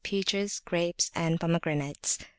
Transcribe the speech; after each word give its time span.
389]peaches, 0.03 0.59
grapes, 0.65 1.11
and 1.13 1.39
pomegranates. 1.39 2.17